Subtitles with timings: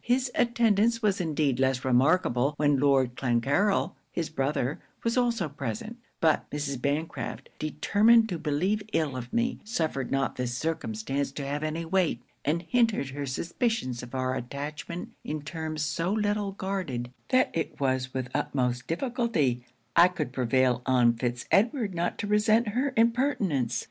[0.03, 6.49] His attendance was indeed less remarkable when Lord Clancarryl, his brother, was also present; but
[6.49, 6.81] Mrs.
[6.81, 12.19] Bancraft, determined to believe ill of me, suffered not this circumstance to have any weight,
[12.43, 18.11] and hinted her suspicions of our attachment in terms so little guarded, that it was
[18.11, 19.63] with the utmost difficulty
[19.95, 23.79] I could prevail on Fitz Edward not to resent her impertinence.